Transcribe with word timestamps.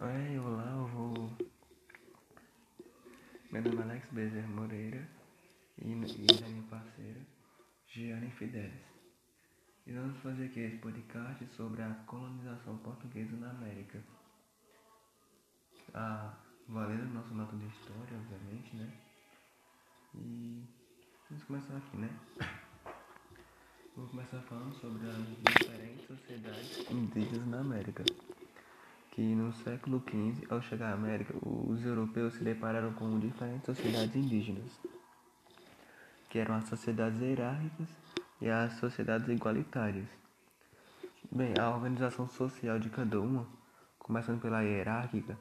Oi, 0.00 0.38
olá, 0.38 0.76
eu 0.76 0.86
vou. 0.86 1.32
Meu 3.50 3.62
nome 3.62 3.78
é 3.78 3.82
Alex 3.82 4.08
Bezerra 4.12 4.46
Moreira 4.46 5.08
e, 5.76 5.90
e 5.90 6.26
da 6.40 6.46
minha 6.46 6.62
parceira, 6.70 7.20
Giane 7.88 8.30
Fidelis. 8.30 8.86
E 9.84 9.92
vamos 9.92 10.16
fazer 10.18 10.44
aqui 10.44 10.60
esse 10.60 10.76
podcast 10.76 11.44
sobre 11.48 11.82
a 11.82 11.92
colonização 12.06 12.78
portuguesa 12.78 13.36
na 13.38 13.50
América. 13.50 14.00
Ah, 15.92 16.32
valendo 16.68 17.12
nosso 17.12 17.34
nota 17.34 17.56
de 17.56 17.66
história, 17.66 18.18
obviamente, 18.18 18.76
né? 18.76 18.92
E 20.14 20.62
vamos 21.28 21.42
começar 21.42 21.76
aqui, 21.76 21.96
né? 21.96 22.10
Vou 23.96 24.06
começar 24.06 24.40
falando 24.42 24.72
sobre 24.74 25.08
as 25.08 25.26
diferentes 25.56 26.06
sociedades 26.06 26.88
indígenas 26.88 27.48
na 27.48 27.58
América 27.58 28.04
que 29.18 29.34
no 29.34 29.52
século 29.52 30.00
XV, 30.08 30.46
ao 30.48 30.62
chegar 30.62 30.92
à 30.92 30.94
América, 30.94 31.34
os 31.42 31.84
europeus 31.84 32.34
se 32.34 32.44
depararam 32.44 32.92
com 32.92 33.18
diferentes 33.18 33.66
sociedades 33.66 34.14
indígenas, 34.14 34.80
que 36.30 36.38
eram 36.38 36.54
as 36.54 36.68
sociedades 36.68 37.20
hierárquicas 37.20 37.88
e 38.40 38.48
as 38.48 38.74
sociedades 38.74 39.28
igualitárias. 39.28 40.06
Bem, 41.32 41.52
a 41.58 41.68
organização 41.68 42.28
social 42.28 42.78
de 42.78 42.90
cada 42.90 43.20
uma, 43.20 43.44
começando 43.98 44.40
pela 44.40 44.62
hierárquica, 44.62 45.36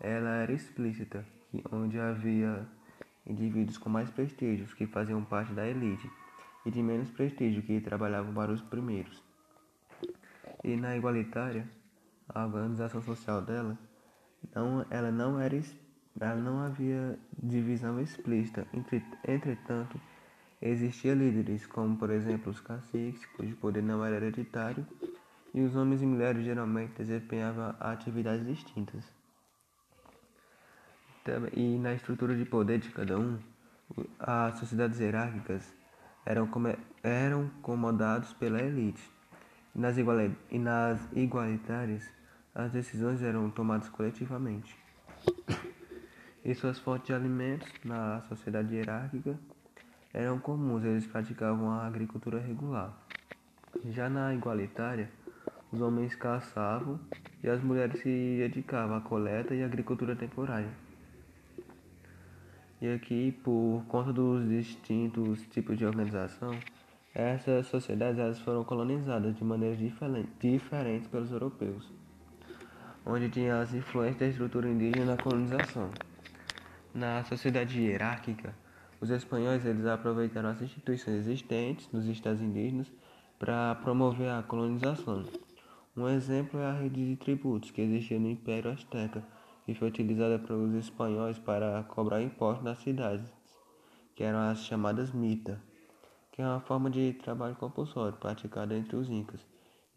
ela 0.00 0.30
era 0.36 0.52
explícita, 0.54 1.22
onde 1.70 2.00
havia 2.00 2.66
indivíduos 3.26 3.76
com 3.76 3.90
mais 3.90 4.08
prestígio 4.08 4.74
que 4.74 4.86
faziam 4.86 5.22
parte 5.22 5.52
da 5.52 5.68
elite 5.68 6.10
e 6.64 6.70
de 6.70 6.82
menos 6.82 7.10
prestígio 7.10 7.62
que 7.62 7.78
trabalhavam 7.78 8.32
para 8.32 8.50
os 8.50 8.62
primeiros. 8.62 9.22
E 10.64 10.74
na 10.76 10.96
igualitária, 10.96 11.68
a 12.28 12.44
organização 12.44 13.02
social 13.02 13.42
dela, 13.42 13.78
não, 14.54 14.84
ela 14.90 15.10
não 15.10 15.38
era 15.38 15.56
ela 16.20 16.34
não 16.36 16.62
havia 16.62 17.18
divisão 17.42 18.00
explícita. 18.00 18.66
Entre, 18.72 19.02
entretanto, 19.26 20.00
existiam 20.60 21.16
líderes, 21.16 21.66
como 21.66 21.96
por 21.96 22.10
exemplo 22.10 22.50
os 22.50 22.60
caciques, 22.60 23.24
cujo 23.36 23.56
poder 23.56 23.82
não 23.82 24.04
era 24.04 24.16
hereditário, 24.16 24.86
e 25.54 25.60
os 25.60 25.74
homens 25.76 26.02
e 26.02 26.06
mulheres 26.06 26.44
geralmente 26.44 26.94
desempenhavam 26.98 27.74
atividades 27.80 28.46
distintas. 28.46 29.04
E 31.52 31.78
na 31.78 31.94
estrutura 31.94 32.34
de 32.34 32.44
poder 32.44 32.78
de 32.78 32.90
cada 32.90 33.18
um, 33.18 33.38
as 34.18 34.58
sociedades 34.58 34.98
hierárquicas 34.98 35.72
eram, 36.26 36.48
eram 37.02 37.48
comandados 37.62 38.32
pela 38.34 38.60
elite. 38.60 39.02
Nas, 39.74 39.96
e 40.50 40.58
nas 40.58 41.00
igualitárias, 41.12 42.08
as 42.54 42.70
decisões 42.70 43.22
eram 43.22 43.50
tomadas 43.50 43.88
coletivamente. 43.88 44.76
E 46.44 46.54
suas 46.54 46.78
fontes 46.78 47.06
de 47.06 47.14
alimentos 47.14 47.72
na 47.84 48.20
sociedade 48.28 48.74
hierárquica 48.74 49.38
eram 50.12 50.38
comuns, 50.38 50.84
eles 50.84 51.06
praticavam 51.06 51.70
a 51.70 51.86
agricultura 51.86 52.38
regular. 52.38 52.92
Já 53.90 54.10
na 54.10 54.34
igualitária, 54.34 55.08
os 55.72 55.80
homens 55.80 56.14
caçavam 56.14 57.00
e 57.42 57.48
as 57.48 57.62
mulheres 57.62 58.00
se 58.02 58.36
dedicavam 58.38 58.96
à 58.96 59.00
coleta 59.00 59.54
e 59.54 59.62
agricultura 59.62 60.14
temporária. 60.14 60.68
E 62.80 62.92
aqui, 62.92 63.32
por 63.42 63.84
conta 63.88 64.12
dos 64.12 64.46
distintos 64.46 65.40
tipos 65.46 65.78
de 65.78 65.86
organização, 65.86 66.50
essas 67.14 67.66
sociedades 67.66 68.18
elas 68.18 68.40
foram 68.40 68.64
colonizadas 68.64 69.34
de 69.34 69.44
maneiras 69.44 69.78
diferentes 70.40 71.08
pelos 71.08 71.30
europeus 71.30 71.90
onde 73.04 73.28
tinha 73.28 73.60
as 73.60 73.74
influências 73.74 74.18
da 74.18 74.26
estrutura 74.28 74.68
indígena 74.68 75.16
na 75.16 75.16
colonização. 75.16 75.90
Na 76.94 77.24
sociedade 77.24 77.80
hierárquica, 77.80 78.54
os 79.00 79.10
espanhóis 79.10 79.64
eles 79.64 79.86
aproveitaram 79.86 80.50
as 80.50 80.62
instituições 80.62 81.16
existentes 81.16 81.90
nos 81.92 82.06
estados 82.06 82.40
indígenas 82.40 82.90
para 83.38 83.74
promover 83.76 84.30
a 84.30 84.42
colonização. 84.42 85.24
Um 85.96 86.08
exemplo 86.08 86.60
é 86.60 86.66
a 86.66 86.72
rede 86.72 87.04
de 87.04 87.16
tributos 87.16 87.70
que 87.70 87.82
existia 87.82 88.18
no 88.18 88.30
Império 88.30 88.70
Azteca, 88.70 89.22
que 89.66 89.74
foi 89.74 89.88
utilizada 89.88 90.38
pelos 90.38 90.74
espanhóis 90.74 91.38
para 91.38 91.82
cobrar 91.84 92.22
impostos 92.22 92.64
nas 92.64 92.78
cidades, 92.78 93.26
que 94.14 94.22
eram 94.22 94.38
as 94.38 94.64
chamadas 94.64 95.12
mita, 95.12 95.60
que 96.32 96.40
é 96.40 96.44
uma 96.44 96.60
forma 96.60 96.90
de 96.90 97.12
trabalho 97.12 97.54
compulsório 97.54 98.18
praticada 98.18 98.74
entre 98.74 98.96
os 98.96 99.08
incas 99.08 99.46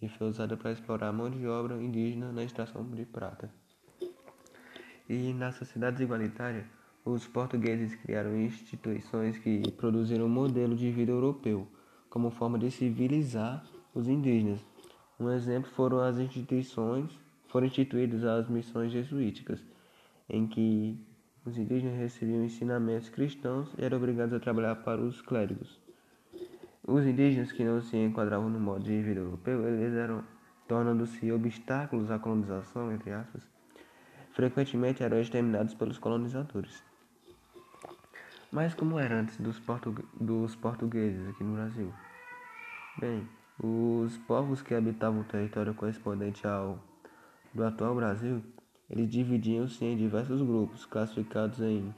e 0.02 0.10
foi 0.10 0.28
usada 0.28 0.58
para 0.58 0.72
explorar 0.72 1.08
a 1.08 1.14
mão 1.14 1.30
de 1.30 1.48
obra 1.48 1.82
indígena 1.82 2.32
na 2.32 2.44
extração 2.44 2.84
de 2.84 3.06
prata. 3.06 3.50
E 5.08 5.34
na 5.34 5.52
sociedade 5.52 6.04
igualitária, 6.04 6.66
os 7.06 7.26
portugueses 7.28 7.96
criaram 7.96 8.36
instituições 8.36 9.38
que 9.38 9.72
produziram 9.72 10.26
um 10.26 10.30
modelo 10.30 10.76
de 10.76 10.92
vida 10.92 11.12
europeu, 11.12 11.68
como 12.10 12.32
forma 12.32 12.60
de 12.60 12.70
civilizar 12.70 13.66
os 13.94 14.08
indígenas. 14.08 14.66
Um 15.18 15.30
exemplo 15.30 15.72
foram 15.72 16.00
as 16.00 16.18
instituições, 16.18 17.18
foram 17.48 17.68
instituídas 17.68 18.26
as 18.26 18.50
missões 18.50 18.92
jesuíticas, 18.92 19.64
em 20.28 20.48
que 20.48 21.00
os 21.46 21.58
indígenas 21.58 21.98
recebiam 21.98 22.44
ensinamentos 22.44 23.08
cristãos 23.08 23.74
e 23.78 23.86
eram 23.86 23.98
obrigados 23.98 24.34
a 24.34 24.40
trabalhar 24.40 24.76
para 24.78 25.00
os 25.00 25.22
clérigos. 25.22 25.85
Os 26.88 27.04
indígenas 27.04 27.52
que 27.52 27.64
não 27.64 27.82
se 27.82 27.98
enquadravam 27.98 28.48
no 28.48 28.60
modo 28.60 28.84
de 28.84 29.02
vida 29.02 29.20
europeu, 29.20 29.68
eles 29.68 29.94
eram 29.96 30.24
tornando-se 30.68 31.32
obstáculos 31.32 32.12
à 32.12 32.20
colonização, 32.20 32.92
entre 32.92 33.12
aspas, 33.12 33.42
frequentemente 34.34 35.02
eram 35.02 35.20
exterminados 35.20 35.74
pelos 35.74 35.98
colonizadores. 35.98 36.84
Mas 38.52 38.76
como 38.76 39.00
era 39.00 39.16
antes 39.16 39.38
dos, 39.38 39.60
dos 40.20 40.56
portugueses 40.56 41.28
aqui 41.28 41.44
no 41.44 41.56
Brasil? 41.56 41.92
Bem, 43.00 43.28
os 43.60 44.16
povos 44.20 44.62
que 44.62 44.76
habitavam 44.76 45.22
o 45.22 45.26
território 45.26 45.74
correspondente 45.74 46.46
ao 46.46 46.80
do 47.52 47.64
atual 47.66 47.96
Brasil, 47.96 48.44
eles 48.90 49.10
dividiam-se 49.10 49.84
em 49.84 49.98
diversos 49.98 50.42
grupos, 50.42 50.86
classificados 50.86 51.60
em 51.62 51.94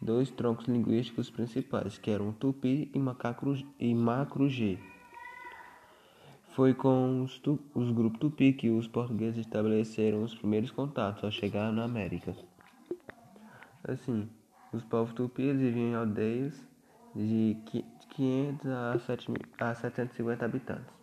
dois 0.00 0.30
troncos 0.30 0.66
linguísticos 0.66 1.30
principais, 1.30 1.98
que 1.98 2.10
eram 2.10 2.32
Tupi 2.32 2.90
e, 2.94 2.98
Macaco, 2.98 3.56
e. 3.80 4.78
Foi 6.54 6.74
com 6.74 7.22
os, 7.22 7.38
tu, 7.38 7.58
os 7.74 7.90
grupos 7.90 8.18
Tupi 8.20 8.52
que 8.52 8.70
os 8.70 8.88
portugueses 8.88 9.38
estabeleceram 9.38 10.22
os 10.22 10.34
primeiros 10.34 10.70
contatos 10.70 11.22
ao 11.22 11.30
chegar 11.30 11.72
na 11.72 11.84
América. 11.84 12.34
Assim, 13.84 14.28
os 14.72 14.82
povos 14.84 15.14
Tupi 15.14 15.52
viviam 15.52 15.90
em 15.90 15.94
aldeias 15.94 16.60
de 17.14 17.56
500 18.10 18.66
a, 18.66 18.98
7, 18.98 19.32
a 19.60 19.74
750 19.74 20.44
habitantes. 20.44 20.98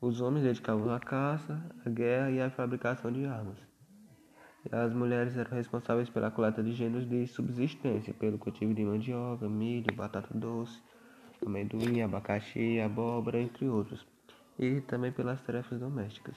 Os 0.00 0.20
homens 0.20 0.42
dedicavam 0.42 0.92
à 0.92 1.00
caça, 1.00 1.60
à 1.84 1.88
guerra 1.88 2.30
e 2.30 2.40
à 2.40 2.50
fabricação 2.50 3.10
de 3.10 3.24
armas. 3.24 3.75
As 4.72 4.92
mulheres 4.92 5.36
eram 5.36 5.52
responsáveis 5.52 6.08
pela 6.08 6.30
coleta 6.30 6.62
de 6.62 6.72
gêneros 6.72 7.08
de 7.08 7.26
subsistência, 7.26 8.12
pelo 8.14 8.38
cultivo 8.38 8.74
de 8.74 8.84
mandioca, 8.84 9.48
milho, 9.48 9.94
batata 9.94 10.28
doce, 10.32 10.82
amendoim, 11.44 12.00
abacaxi, 12.02 12.80
abóbora, 12.80 13.38
entre 13.38 13.68
outros, 13.68 14.04
e 14.58 14.80
também 14.80 15.12
pelas 15.12 15.40
tarefas 15.42 15.78
domésticas. 15.78 16.36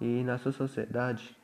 E 0.00 0.22
na 0.22 0.38
sua 0.38 0.52
sociedade 0.52 1.36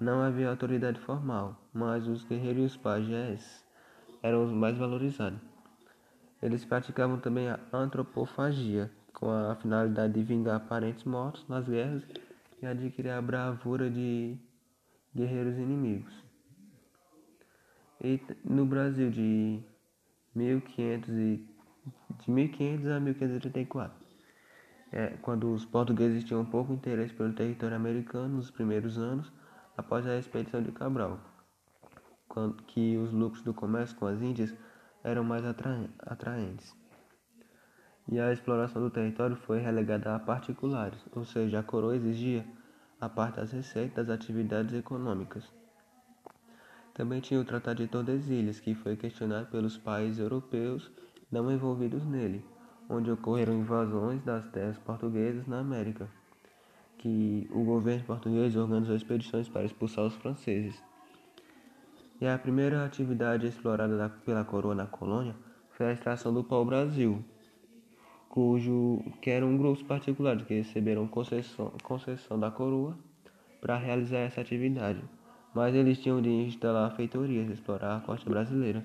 não 0.00 0.22
havia 0.22 0.48
autoridade 0.48 0.98
formal, 1.00 1.60
mas 1.72 2.06
os 2.06 2.24
guerreiros 2.24 2.62
e 2.62 2.66
os 2.66 2.76
pajés 2.76 3.64
eram 4.22 4.44
os 4.44 4.52
mais 4.52 4.76
valorizados. 4.78 5.38
Eles 6.42 6.64
praticavam 6.64 7.18
também 7.18 7.48
a 7.48 7.58
antropofagia, 7.72 8.90
com 9.12 9.30
a 9.30 9.54
finalidade 9.56 10.14
de 10.14 10.22
vingar 10.22 10.60
parentes 10.60 11.04
mortos 11.04 11.46
nas 11.48 11.68
guerras 11.68 12.02
e 12.60 12.66
adquirir 12.66 13.10
a 13.10 13.22
bravura 13.22 13.90
de 13.90 14.36
guerreiros 15.14 15.56
inimigos. 15.56 16.12
E 18.02 18.20
no 18.44 18.66
Brasil 18.66 19.10
de 19.10 19.62
1500 20.34 21.08
e 21.10 21.48
de 22.18 22.30
1500 22.30 22.86
a 22.88 23.00
1534, 23.00 23.96
é, 24.92 25.08
quando 25.22 25.52
os 25.52 25.64
portugueses 25.64 26.24
tinham 26.24 26.44
pouco 26.44 26.72
interesse 26.72 27.14
pelo 27.14 27.32
território 27.32 27.76
americano 27.76 28.36
nos 28.36 28.50
primeiros 28.50 28.98
anos 28.98 29.32
após 29.76 30.06
a 30.06 30.18
expedição 30.18 30.62
de 30.62 30.72
Cabral, 30.72 31.18
quando, 32.28 32.62
que 32.64 32.96
os 32.96 33.12
lucros 33.12 33.42
do 33.42 33.54
comércio 33.54 33.96
com 33.96 34.06
as 34.06 34.20
Índias 34.20 34.54
eram 35.02 35.24
mais 35.24 35.44
atraentes. 35.44 36.76
E 38.08 38.20
a 38.20 38.32
exploração 38.32 38.82
do 38.82 38.90
território 38.90 39.36
foi 39.36 39.60
relegada 39.60 40.14
a 40.14 40.18
particulares, 40.18 41.00
ou 41.12 41.24
seja, 41.24 41.60
a 41.60 41.62
coroa 41.62 41.96
exigia 41.96 42.44
a 43.04 43.08
parte 43.08 43.36
das 43.36 43.52
receitas 43.52 44.06
das 44.06 44.14
atividades 44.14 44.74
econômicas. 44.74 45.44
Também 46.94 47.20
tinha 47.20 47.38
o 47.38 47.44
Tratado 47.44 47.82
de 47.82 47.88
Tordesilhas, 47.88 48.60
que 48.60 48.74
foi 48.74 48.96
questionado 48.96 49.48
pelos 49.50 49.76
países 49.76 50.18
europeus 50.18 50.90
não 51.30 51.52
envolvidos 51.52 52.04
nele, 52.06 52.42
onde 52.88 53.10
ocorreram 53.10 53.52
invasões 53.52 54.22
das 54.22 54.48
terras 54.48 54.78
portuguesas 54.78 55.46
na 55.46 55.58
América, 55.58 56.08
que 56.96 57.46
o 57.50 57.62
governo 57.62 58.04
português 58.04 58.56
organizou 58.56 58.96
expedições 58.96 59.48
para 59.48 59.64
expulsar 59.64 60.06
os 60.06 60.14
franceses. 60.14 60.82
E 62.20 62.26
a 62.26 62.38
primeira 62.38 62.86
atividade 62.86 63.46
explorada 63.46 64.08
pela 64.24 64.44
coroa 64.44 64.74
na 64.74 64.86
colônia 64.86 65.36
foi 65.72 65.86
a 65.86 65.92
extração 65.92 66.32
do 66.32 66.42
pau-brasil, 66.42 67.22
cujo 68.34 69.00
que 69.22 69.30
era 69.30 69.46
um 69.46 69.56
grupo 69.56 69.84
particular 69.84 70.36
que 70.44 70.54
receberam 70.54 71.06
concessão, 71.06 71.72
concessão 71.84 72.36
da 72.36 72.50
coroa 72.50 72.98
para 73.60 73.78
realizar 73.78 74.18
essa 74.18 74.40
atividade, 74.40 75.00
mas 75.54 75.72
eles 75.72 76.00
tinham 76.00 76.20
de 76.20 76.28
instalar 76.28 76.96
feitorias, 76.96 77.48
explorar 77.48 77.96
a 77.96 78.00
costa 78.00 78.28
brasileira. 78.28 78.84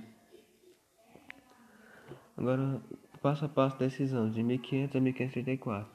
Agora, 2.37 2.79
passo 3.23 3.45
a 3.45 3.49
passo 3.49 3.79
desses 3.79 4.13
anos, 4.13 4.35
de 4.35 4.43
1500 4.43 4.95
a 4.95 5.01
1534. 5.01 5.91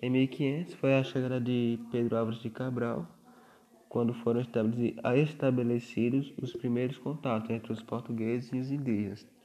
Em 0.00 0.08
1500 0.08 0.72
foi 0.72 0.94
a 0.94 1.04
chegada 1.04 1.38
de 1.38 1.78
Pedro 1.92 2.16
Álvares 2.16 2.40
de 2.40 2.48
Cabral, 2.48 3.06
quando 3.86 4.14
foram 4.14 4.40
estabelecidos 4.40 6.32
os 6.40 6.54
primeiros 6.54 6.96
contatos 6.96 7.50
entre 7.50 7.70
os 7.70 7.82
portugueses 7.82 8.50
e 8.50 8.58
os 8.58 8.70
indígenas. 8.70 9.37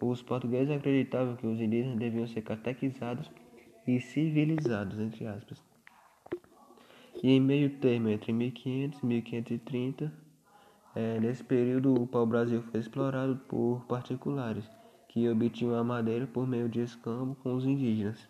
Os 0.00 0.22
portugueses 0.22 0.70
acreditavam 0.70 1.34
que 1.34 1.46
os 1.46 1.60
indígenas 1.60 1.98
deviam 1.98 2.26
ser 2.26 2.42
catequizados 2.42 3.30
e 3.86 4.00
civilizados, 4.00 4.98
entre 4.98 5.26
aspas. 5.26 5.62
E 7.22 7.30
em 7.30 7.40
meio 7.40 7.70
termo, 7.78 8.08
entre 8.08 8.32
1500 8.32 9.00
e 9.00 9.06
1530, 9.06 10.12
é, 10.94 11.18
nesse 11.18 11.42
período 11.42 11.94
o 11.94 12.06
pau-brasil 12.06 12.62
foi 12.62 12.78
explorado 12.78 13.36
por 13.48 13.84
particulares, 13.86 14.70
que 15.08 15.28
obtinham 15.28 15.74
a 15.74 15.82
madeira 15.82 16.26
por 16.28 16.46
meio 16.46 16.68
de 16.68 16.80
escambo 16.80 17.34
com 17.36 17.54
os 17.54 17.64
indígenas. 17.64 18.28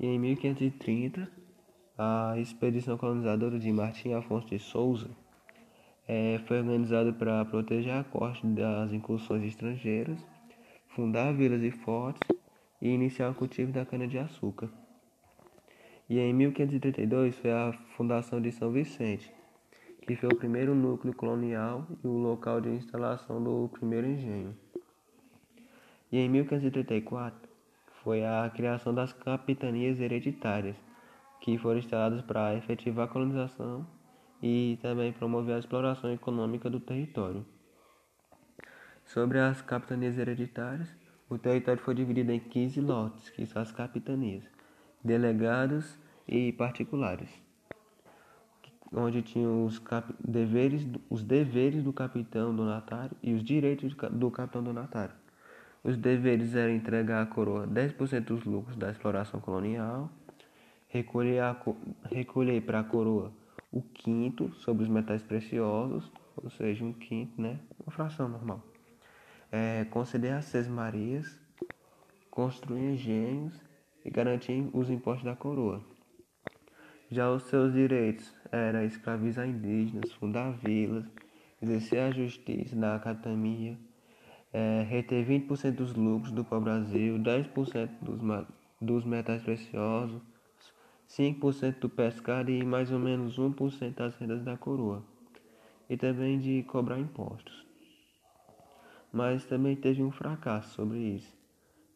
E 0.00 0.06
em 0.06 0.18
1530, 0.18 1.30
a 1.96 2.34
expedição 2.38 2.98
colonizadora 2.98 3.58
de 3.58 3.72
Martim 3.72 4.12
Afonso 4.14 4.48
de 4.48 4.58
Souza 4.58 5.10
é, 6.06 6.38
foi 6.46 6.58
organizada 6.58 7.12
para 7.12 7.44
proteger 7.44 7.94
a 7.94 8.04
costa 8.04 8.46
das 8.46 8.92
incursões 8.92 9.42
estrangeiras, 9.44 10.18
fundar 10.88 11.32
vilas 11.32 11.62
e 11.62 11.70
fortes 11.70 12.28
e 12.80 12.88
iniciar 12.88 13.30
o 13.30 13.34
cultivo 13.34 13.72
da 13.72 13.86
cana-de-açúcar. 13.86 14.68
E 16.08 16.18
em 16.18 16.32
1532 16.34 17.36
foi 17.36 17.50
a 17.50 17.72
fundação 17.96 18.40
de 18.40 18.52
São 18.52 18.70
Vicente, 18.70 19.32
que 20.06 20.14
foi 20.14 20.28
o 20.28 20.36
primeiro 20.36 20.74
núcleo 20.74 21.14
colonial 21.14 21.86
e 22.02 22.06
o 22.06 22.18
local 22.18 22.60
de 22.60 22.68
instalação 22.68 23.42
do 23.42 23.70
primeiro 23.70 24.06
engenho. 24.06 24.54
E 26.12 26.18
em 26.18 26.28
1534 26.28 27.48
foi 28.02 28.22
a 28.22 28.50
criação 28.54 28.94
das 28.94 29.14
capitanias 29.14 29.98
hereditárias, 29.98 30.76
que 31.40 31.56
foram 31.56 31.78
instaladas 31.78 32.20
para 32.20 32.54
efetivar 32.54 33.06
a 33.06 33.10
colonização 33.10 33.86
e 34.46 34.78
também 34.82 35.10
promover 35.10 35.54
a 35.54 35.58
exploração 35.58 36.12
econômica 36.12 36.68
do 36.68 36.78
território. 36.78 37.46
Sobre 39.06 39.38
as 39.38 39.62
capitanias 39.62 40.18
hereditárias, 40.18 40.94
o 41.30 41.38
território 41.38 41.80
foi 41.80 41.94
dividido 41.94 42.30
em 42.30 42.38
15 42.38 42.78
lotes, 42.82 43.30
que 43.30 43.46
são 43.46 43.62
as 43.62 43.72
capitanias, 43.72 44.44
delegados 45.02 45.98
e 46.28 46.52
particulares, 46.52 47.30
onde 48.92 49.22
tinham 49.22 49.64
os 49.64 49.80
deveres, 50.22 50.86
os 51.08 51.22
deveres 51.22 51.82
do 51.82 51.90
capitão 51.90 52.54
donatário 52.54 53.16
e 53.22 53.32
os 53.32 53.42
direitos 53.42 53.94
do 53.94 54.30
capitão 54.30 54.62
donatário. 54.62 55.14
Os 55.82 55.96
deveres 55.96 56.54
eram 56.54 56.74
entregar 56.74 57.22
à 57.22 57.26
coroa 57.26 57.66
10% 57.66 58.20
dos 58.24 58.44
lucros 58.44 58.76
da 58.76 58.90
exploração 58.90 59.40
colonial, 59.40 60.10
recolher, 60.90 61.40
para 62.66 62.80
a 62.80 62.84
coroa 62.84 63.32
o 63.74 63.82
quinto 63.82 64.54
sobre 64.54 64.84
os 64.84 64.88
metais 64.88 65.20
preciosos, 65.20 66.08
ou 66.36 66.48
seja, 66.48 66.84
um 66.84 66.92
quinto, 66.92 67.42
né? 67.42 67.58
Uma 67.84 67.90
fração 67.90 68.28
normal. 68.28 68.62
É, 69.50 69.84
conceder 69.86 70.32
as 70.32 70.44
seis 70.44 70.68
marias, 70.68 71.36
construir 72.30 72.92
engenhos 72.92 73.60
e 74.04 74.10
garantir 74.10 74.70
os 74.72 74.88
impostos 74.88 75.24
da 75.24 75.34
coroa. 75.34 75.84
Já 77.10 77.28
os 77.32 77.42
seus 77.44 77.72
direitos 77.72 78.32
eram 78.52 78.84
escravizar 78.84 79.48
indígenas, 79.48 80.12
fundar 80.12 80.52
vilas, 80.52 81.04
exercer 81.60 81.98
a 81.98 82.12
justiça 82.12 82.76
da 82.76 82.94
academia, 82.94 83.76
é, 84.52 84.86
reter 84.88 85.26
20% 85.26 85.72
dos 85.72 85.94
lucros 85.96 86.30
do 86.30 86.44
pau-brasil, 86.44 87.18
10% 87.18 87.90
dos, 88.00 88.20
dos 88.80 89.04
metais 89.04 89.42
preciosos, 89.42 90.22
5% 91.16 91.78
do 91.78 91.88
pescado 91.88 92.50
e 92.50 92.64
mais 92.64 92.90
ou 92.90 92.98
menos 92.98 93.38
1% 93.38 93.94
das 93.94 94.16
rendas 94.16 94.42
da 94.42 94.56
coroa, 94.56 95.04
e 95.88 95.96
também 95.96 96.40
de 96.40 96.64
cobrar 96.64 96.98
impostos. 96.98 97.64
Mas 99.12 99.44
também 99.44 99.76
teve 99.76 100.02
um 100.02 100.10
fracasso 100.10 100.74
sobre 100.74 100.98
isso, 100.98 101.32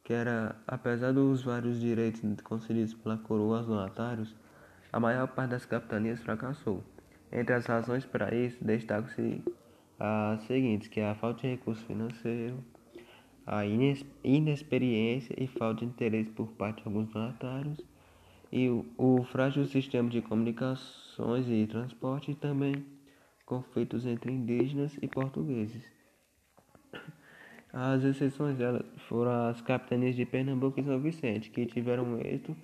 que 0.04 0.12
era, 0.12 0.54
apesar 0.66 1.12
dos 1.12 1.42
vários 1.42 1.80
direitos 1.80 2.22
concedidos 2.42 2.94
pela 2.94 3.18
coroa 3.18 3.58
aos 3.58 3.66
donatários, 3.66 4.36
a 4.92 5.00
maior 5.00 5.26
parte 5.26 5.50
das 5.50 5.66
capitanias 5.66 6.20
fracassou. 6.20 6.84
Entre 7.32 7.52
as 7.52 7.66
razões 7.66 8.06
para 8.06 8.32
isso, 8.32 8.62
destacam-se 8.64 9.42
as 9.98 10.42
seguintes, 10.44 10.86
que 10.86 11.00
é 11.00 11.10
a 11.10 11.16
falta 11.16 11.42
de 11.42 11.48
recurso 11.48 11.84
financeiro, 11.84 12.64
a 13.44 13.64
inexperiência 13.66 15.34
e 15.36 15.48
falta 15.48 15.80
de 15.80 15.86
interesse 15.86 16.30
por 16.30 16.52
parte 16.52 16.82
de 16.82 16.88
alguns 16.88 17.08
donatários 17.08 17.82
e 18.50 18.68
o, 18.96 19.22
frágil 19.24 19.66
sistema 19.66 20.08
de 20.08 20.22
comunicações 20.22 21.46
e 21.48 21.66
transporte 21.66 22.30
e 22.30 22.34
também 22.34 22.84
conflitos 23.44 24.06
entre 24.06 24.32
indígenas 24.32 24.96
e 25.00 25.06
portugueses. 25.06 25.82
As 27.72 28.02
exceções 28.02 28.56
foram 29.08 29.48
as 29.48 29.60
capitanias 29.60 30.16
de 30.16 30.24
Pernambuco 30.24 30.80
e 30.80 30.84
São 30.84 30.98
Vicente, 31.00 31.50
que 31.50 31.66
tiveram 31.66 32.18
êxito 32.18 32.56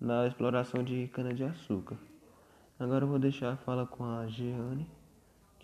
na 0.00 0.26
exploração 0.26 0.82
de 0.82 1.08
cana-de-açúcar. 1.08 1.96
Agora 2.78 3.04
eu 3.04 3.08
vou 3.08 3.18
deixar 3.18 3.52
a 3.52 3.56
fala 3.56 3.86
com 3.86 4.04
a 4.04 4.26
Giane 4.26 4.86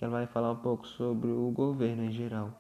que 0.03 0.05
ela 0.05 0.19
vai 0.19 0.27
falar 0.27 0.51
um 0.51 0.57
pouco 0.57 0.85
sobre 0.85 1.31
o 1.31 1.49
governo 1.53 2.03
em 2.03 2.11
geral. 2.11 2.53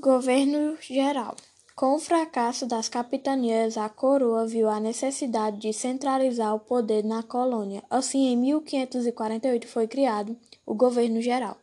Governo 0.00 0.78
geral. 0.80 1.36
Com 1.76 1.96
o 1.96 1.98
fracasso 1.98 2.66
das 2.66 2.88
capitanias, 2.88 3.76
a 3.76 3.88
coroa 3.88 4.46
viu 4.46 4.68
a 4.70 4.78
necessidade 4.78 5.58
de 5.58 5.72
centralizar 5.72 6.54
o 6.54 6.60
poder 6.60 7.02
na 7.02 7.20
colônia. 7.20 7.82
Assim, 7.90 8.28
em 8.28 8.36
1548 8.36 9.66
foi 9.66 9.88
criado 9.88 10.36
o 10.64 10.72
governo 10.72 11.20
geral. 11.20 11.56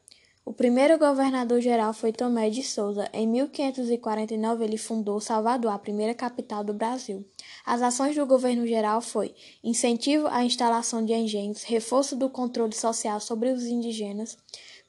O 0.43 0.51
primeiro 0.51 0.99
governador-geral 0.99 1.93
foi 1.93 2.11
Tomé 2.11 2.49
de 2.49 2.61
Souza. 2.61 3.07
Em 3.13 3.25
1549, 3.25 4.65
ele 4.65 4.77
fundou 4.77 5.21
Salvador, 5.21 5.71
a 5.71 5.79
primeira 5.79 6.13
capital 6.13 6.61
do 6.61 6.73
Brasil. 6.73 7.23
As 7.65 7.81
ações 7.81 8.13
do 8.13 8.25
governo 8.25 8.67
geral 8.67 8.99
foi 8.99 9.33
incentivo 9.63 10.27
à 10.27 10.43
instalação 10.43 11.05
de 11.05 11.13
engenhos, 11.13 11.63
reforço 11.63 12.17
do 12.17 12.29
controle 12.29 12.75
social 12.75 13.21
sobre 13.21 13.49
os 13.49 13.63
indígenas, 13.63 14.37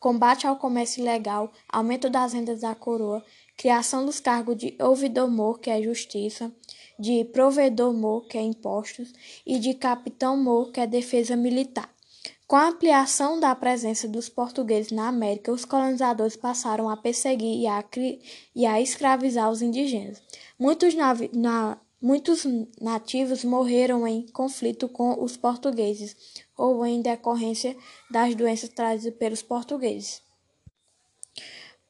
combate 0.00 0.48
ao 0.48 0.56
comércio 0.56 1.00
ilegal, 1.00 1.52
aumento 1.68 2.10
das 2.10 2.32
rendas 2.32 2.62
da 2.62 2.74
coroa, 2.74 3.22
criação 3.56 4.04
dos 4.04 4.20
cargos 4.20 4.56
de 4.56 4.76
ouvidor-mor, 4.80 5.58
que 5.58 5.70
é 5.70 5.82
justiça, 5.82 6.52
de 6.98 7.24
provedor-mor, 7.26 8.26
que 8.26 8.38
é 8.38 8.42
impostos, 8.42 9.12
e 9.46 9.58
de 9.58 9.74
capitão-mor, 9.74 10.70
que 10.72 10.80
é 10.80 10.86
defesa 10.86 11.36
militar. 11.36 11.92
Com 12.46 12.56
a 12.56 12.68
ampliação 12.68 13.40
da 13.40 13.54
presença 13.54 14.06
dos 14.06 14.28
portugueses 14.28 14.92
na 14.92 15.08
América, 15.08 15.50
os 15.50 15.64
colonizadores 15.64 16.36
passaram 16.36 16.88
a 16.90 16.96
perseguir 16.96 17.60
e 17.60 17.66
a, 17.66 17.82
e 18.54 18.66
a 18.66 18.80
escravizar 18.80 19.50
os 19.50 19.62
indígenas. 19.62 20.22
Muitos, 20.58 20.94
na 20.94 21.78
muitos 22.02 22.44
nativos 22.80 23.44
morreram 23.44 24.06
em 24.06 24.26
conflito 24.26 24.88
com 24.88 25.22
os 25.22 25.36
portugueses 25.36 26.16
ou 26.56 26.84
em 26.84 27.00
decorrência 27.00 27.76
das 28.10 28.34
doenças 28.34 28.68
trazidas 28.68 29.16
pelos 29.18 29.40
portugueses. 29.40 30.20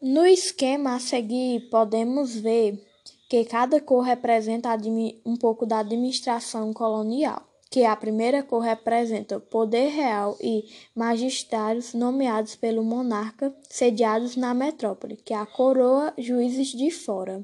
No 0.02 0.26
esquema 0.26 0.96
a 0.96 0.98
seguir, 0.98 1.70
podemos 1.70 2.34
ver 2.34 2.84
que 3.28 3.44
cada 3.44 3.80
cor 3.80 4.02
representa 4.02 4.76
um 5.24 5.36
pouco 5.36 5.64
da 5.64 5.78
administração 5.78 6.72
colonial 6.72 7.48
que 7.72 7.86
a 7.86 7.96
primeira 7.96 8.42
cor 8.42 8.60
representa 8.60 9.38
o 9.38 9.40
poder 9.40 9.88
real 9.88 10.36
e 10.42 10.64
magistrados 10.94 11.94
nomeados 11.94 12.54
pelo 12.54 12.84
monarca, 12.84 13.54
sediados 13.70 14.36
na 14.36 14.52
metrópole, 14.52 15.16
que 15.16 15.32
é 15.32 15.38
a 15.38 15.46
coroa, 15.46 16.12
juízes 16.18 16.68
de 16.68 16.90
fora. 16.90 17.42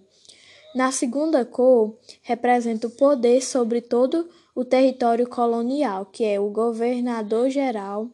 Na 0.74 0.92
segunda 0.92 1.46
cor, 1.46 1.96
representa 2.20 2.88
o 2.88 2.90
poder 2.90 3.40
sobre 3.40 3.80
todo 3.80 4.28
o 4.54 4.66
território 4.66 5.26
colonial, 5.26 6.04
que 6.04 6.24
é 6.24 6.38
o 6.38 6.50
governador-geral, 6.50 8.10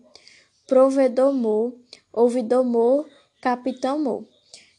provedor-mor, 0.69 1.75
ouvidor-mor, 2.13 3.09
capitão-mor. 3.41 4.34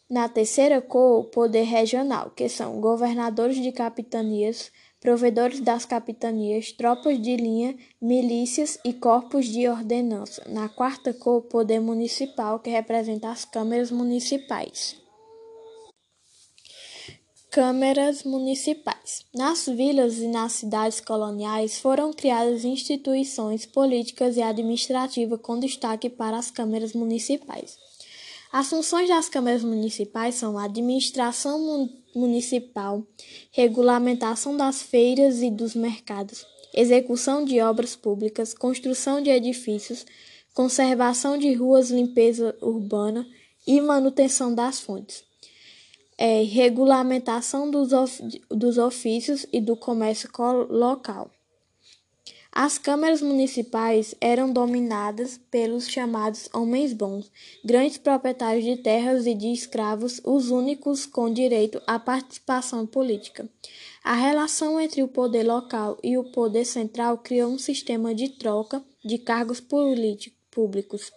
Na 0.08 0.30
terceira 0.30 0.82
cor, 0.82 1.22
o 1.22 1.24
poder 1.24 1.64
regional, 1.64 2.30
que 2.30 2.48
são 2.48 2.80
governadores 2.80 3.58
de 3.58 3.72
capitanias, 3.72 4.72
provedores 5.02 5.60
das 5.60 5.84
capitanias, 5.84 6.72
tropas 6.72 7.20
de 7.20 7.36
linha, 7.36 7.76
milícias 8.00 8.78
e 8.86 8.94
corpos 8.94 9.48
de 9.48 9.68
ordenança. 9.68 10.44
Na 10.48 10.70
quarta 10.70 11.12
cor, 11.12 11.42
poder 11.42 11.80
municipal, 11.80 12.60
que 12.60 12.70
representa 12.70 13.32
as 13.32 13.46
câmeras 13.46 13.90
municipais. 13.90 14.96
Câmeras 17.50 18.24
municipais. 18.24 19.26
Nas 19.34 19.66
vilas 19.66 20.20
e 20.20 20.28
nas 20.28 20.52
cidades 20.52 21.00
coloniais 21.00 21.80
foram 21.80 22.14
criadas 22.14 22.64
instituições 22.64 23.66
políticas 23.66 24.38
e 24.38 24.42
administrativas 24.44 25.40
com 25.42 25.60
destaque 25.60 26.12
para 26.12 26.38
as 26.38 26.52
câmeras 26.52 26.94
municipais. 26.94 27.78
As 28.58 28.70
funções 28.70 29.10
das 29.10 29.28
câmaras 29.28 29.66
municipais 29.66 30.36
são 30.36 30.58
administração 30.58 31.90
municipal, 32.16 33.06
regulamentação 33.52 34.56
das 34.56 34.82
feiras 34.82 35.42
e 35.42 35.52
dos 35.52 35.76
mercados, 35.76 36.48
execução 36.74 37.44
de 37.44 37.60
obras 37.60 37.98
públicas, 37.98 38.54
construção 38.54 39.22
de 39.22 39.30
edifícios, 39.30 40.06
conservação 40.54 41.38
de 41.38 41.54
ruas, 41.54 41.90
limpeza 41.90 42.56
urbana 42.62 43.28
e 43.68 43.82
manutenção 43.82 44.56
das 44.56 44.80
fontes 44.80 45.26
é, 46.18 46.44
regulamentação 46.44 47.70
dos, 47.70 47.92
of, 47.92 48.22
dos 48.50 48.78
ofícios 48.78 49.46
e 49.52 49.60
do 49.60 49.76
comércio 49.76 50.30
local. 50.70 51.30
As 52.58 52.78
câmaras 52.78 53.22
municipais 53.22 54.16
eram 54.22 54.50
dominadas 54.50 55.38
pelos 55.52 55.90
chamados 55.90 56.48
homens 56.54 56.94
bons, 56.94 57.30
grandes 57.66 57.98
proprietários 57.98 58.64
de 58.64 58.78
terras 58.78 59.28
e 59.28 59.34
de 59.34 59.52
escravos, 59.52 60.22
os 60.24 60.52
únicos 60.52 61.06
com 61.06 61.30
direito 61.30 61.82
à 61.86 62.00
participação 62.00 62.88
política. 62.88 63.46
A 64.02 64.14
relação 64.14 64.80
entre 64.80 65.04
o 65.04 65.08
poder 65.10 65.44
local 65.44 65.98
e 66.02 66.18
o 66.18 66.32
poder 66.32 66.64
central 66.64 67.18
criou 67.18 67.52
um 67.52 67.60
sistema 67.60 68.16
de 68.16 68.30
troca 68.30 68.82
de 69.04 69.18
cargos 69.18 69.60
públicos 69.60 71.12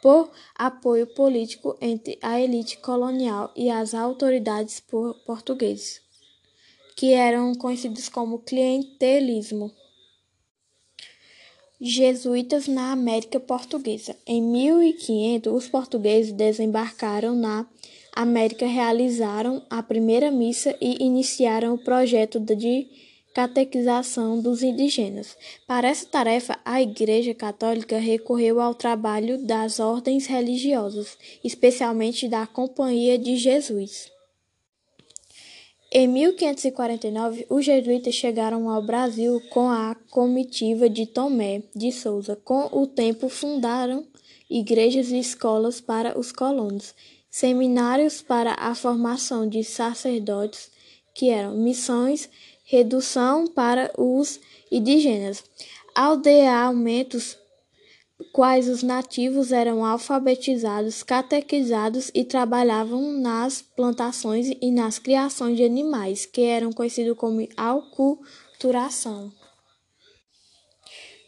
por 0.00 0.30
apoio 0.54 1.06
político 1.08 1.76
entre 1.78 2.18
a 2.22 2.40
elite 2.40 2.78
colonial 2.78 3.52
e 3.54 3.68
as 3.68 3.92
autoridades 3.92 4.82
portuguesas, 5.26 6.00
que 6.96 7.12
eram 7.12 7.54
conhecidos 7.54 8.08
como 8.08 8.38
clientelismo. 8.38 9.78
Jesuítas 11.82 12.68
na 12.68 12.92
América 12.92 13.40
Portuguesa. 13.40 14.14
Em 14.26 14.42
1500, 14.42 15.50
os 15.50 15.66
portugueses 15.66 16.30
desembarcaram 16.30 17.34
na 17.34 17.66
América, 18.14 18.66
realizaram 18.66 19.62
a 19.70 19.82
primeira 19.82 20.30
missa 20.30 20.76
e 20.78 21.02
iniciaram 21.02 21.72
o 21.72 21.78
projeto 21.78 22.38
de 22.38 22.86
catequização 23.32 24.42
dos 24.42 24.62
indígenas. 24.62 25.34
Para 25.66 25.88
essa 25.88 26.04
tarefa, 26.04 26.58
a 26.66 26.82
Igreja 26.82 27.32
Católica 27.32 27.98
recorreu 27.98 28.60
ao 28.60 28.74
trabalho 28.74 29.38
das 29.38 29.80
ordens 29.80 30.26
religiosas, 30.26 31.16
especialmente 31.42 32.28
da 32.28 32.46
Companhia 32.46 33.16
de 33.16 33.36
Jesus. 33.36 34.19
Em 35.92 36.06
1549, 36.06 37.46
os 37.50 37.64
jesuítas 37.64 38.14
chegaram 38.14 38.70
ao 38.70 38.80
Brasil 38.80 39.42
com 39.50 39.68
a 39.68 39.96
comitiva 40.08 40.88
de 40.88 41.04
Tomé 41.04 41.64
de 41.74 41.90
Souza. 41.90 42.36
Com 42.36 42.68
o 42.70 42.86
tempo, 42.86 43.28
fundaram 43.28 44.06
igrejas 44.48 45.10
e 45.10 45.18
escolas 45.18 45.80
para 45.80 46.16
os 46.16 46.30
colonos, 46.30 46.94
seminários 47.28 48.22
para 48.22 48.54
a 48.54 48.72
formação 48.72 49.48
de 49.48 49.64
sacerdotes, 49.64 50.70
que 51.12 51.28
eram 51.28 51.56
missões 51.56 52.30
redução 52.62 53.48
para 53.48 53.90
os 53.98 54.38
indígenas, 54.70 55.42
aldeamentos 55.92 57.36
quais 58.32 58.68
os 58.68 58.82
nativos 58.82 59.52
eram 59.52 59.84
alfabetizados, 59.84 61.02
catequizados 61.02 62.10
e 62.14 62.24
trabalhavam 62.24 63.12
nas 63.12 63.62
plantações 63.62 64.50
e 64.60 64.70
nas 64.70 64.98
criações 64.98 65.56
de 65.56 65.64
animais, 65.64 66.26
que 66.26 66.42
eram 66.42 66.72
conhecidos 66.72 67.16
como 67.16 67.46
alculturação. 67.56 69.32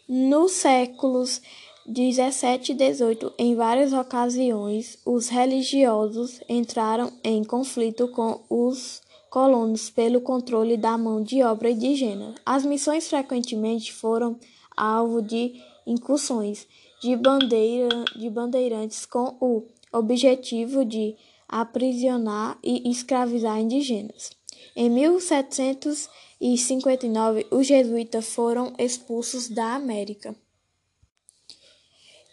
Nos 0.09 0.53
séculos 0.53 1.41
17 1.87 2.73
e 2.73 2.75
18, 2.75 3.33
em 3.39 3.55
várias 3.55 3.93
ocasiões, 3.93 4.99
os 5.05 5.29
religiosos 5.29 6.41
entraram 6.49 7.13
em 7.25 7.43
conflito 7.43 8.09
com 8.09 8.45
os 8.49 9.01
colonos 9.31 9.89
pelo 9.91 10.21
controle 10.21 10.77
da 10.77 10.99
mão 10.99 11.23
de 11.23 11.43
obra 11.43 11.71
indígena. 11.71 12.35
As 12.45 12.65
missões 12.65 13.09
frequentemente 13.09 13.93
foram 13.93 14.39
alvo 14.77 15.23
de 15.23 15.55
incursões 15.87 16.67
de, 17.01 17.15
bandeira, 17.17 18.05
de 18.17 18.29
bandeirantes 18.31 19.07
com 19.07 19.37
o 19.41 19.67
objetivo 19.93 20.85
de 20.85 21.17
aprisionar 21.49 22.59
e 22.63 22.91
escravizar 22.91 23.59
indígenas. 23.61 24.31
Em 24.75 24.89
1759, 24.89 27.47
os 27.51 27.67
jesuítas 27.67 28.35
foram 28.35 28.73
expulsos 28.79 29.49
da 29.49 29.75
América. 29.75 30.35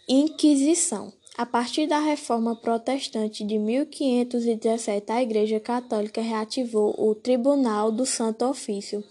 Inquisição 0.08 1.12
a 1.40 1.46
partir 1.46 1.86
da 1.86 1.98
Reforma 1.98 2.54
Protestante 2.54 3.42
de 3.44 3.58
1517, 3.58 5.10
a 5.10 5.22
Igreja 5.22 5.58
Católica 5.58 6.20
reativou 6.20 6.94
o 6.98 7.14
Tribunal 7.14 7.90
do 7.90 8.04
Santo 8.04 8.44
Ofício, 8.44 9.02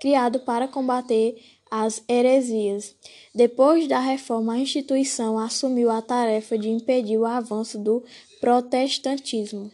criado 0.00 0.40
para 0.40 0.66
combater 0.66 1.40
as 1.70 2.02
heresias. 2.08 2.94
Depois 3.34 3.88
da 3.88 4.00
reforma, 4.00 4.54
a 4.54 4.58
instituição 4.58 5.38
assumiu 5.38 5.90
a 5.90 6.00
tarefa 6.00 6.56
de 6.56 6.68
impedir 6.68 7.18
o 7.18 7.26
avanço 7.26 7.78
do 7.78 8.04
protestantismo. 8.40 9.70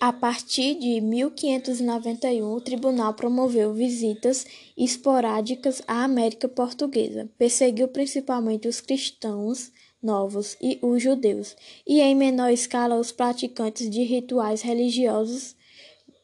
A 0.00 0.12
partir 0.12 0.74
de 0.74 1.00
1591, 1.00 2.52
o 2.52 2.60
tribunal 2.60 3.14
promoveu 3.14 3.72
visitas 3.72 4.44
esporádicas 4.76 5.80
à 5.86 6.02
América 6.02 6.48
Portuguesa, 6.48 7.30
perseguiu 7.38 7.86
principalmente 7.86 8.66
os 8.66 8.80
cristãos 8.80 9.70
novos 10.02 10.56
e 10.60 10.76
os 10.82 11.00
judeus, 11.00 11.56
e 11.86 12.00
em 12.00 12.16
menor 12.16 12.50
escala 12.50 12.98
os 12.98 13.12
praticantes 13.12 13.88
de 13.88 14.02
rituais 14.02 14.60
religiosos, 14.60 15.54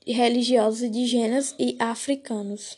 religiosos 0.04 0.82
indígenas 0.82 1.54
e 1.56 1.76
africanos. 1.78 2.76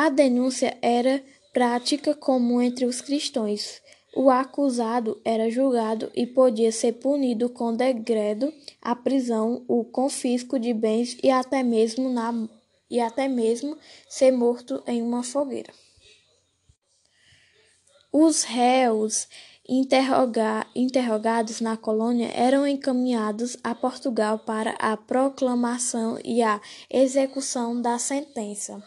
A 0.00 0.10
denúncia 0.10 0.78
era 0.80 1.20
prática 1.52 2.14
comum 2.14 2.62
entre 2.62 2.84
os 2.84 3.00
cristãos 3.00 3.80
o 4.14 4.30
acusado 4.30 5.20
era 5.24 5.50
julgado 5.50 6.10
e 6.14 6.26
podia 6.26 6.72
ser 6.72 6.94
punido 6.94 7.48
com 7.48 7.72
degredo, 7.72 8.52
a 8.82 8.96
prisão, 8.96 9.64
o 9.68 9.84
confisco 9.84 10.58
de 10.58 10.72
bens 10.72 11.16
e 11.22 11.30
até 11.30 11.62
mesmo, 11.62 12.08
na, 12.08 12.32
e 12.90 12.98
até 12.98 13.28
mesmo 13.28 13.76
ser 14.08 14.32
morto 14.32 14.82
em 14.86 15.02
uma 15.02 15.22
fogueira. 15.22 15.72
Os 18.10 18.42
réus 18.42 19.28
interroga, 19.68 20.66
interrogados 20.74 21.60
na 21.60 21.76
colônia 21.76 22.30
eram 22.34 22.66
encaminhados 22.66 23.56
a 23.62 23.74
Portugal 23.74 24.38
para 24.38 24.70
a 24.80 24.96
proclamação 24.96 26.18
e 26.24 26.42
a 26.42 26.60
execução 26.90 27.80
da 27.80 27.98
sentença. 27.98 28.82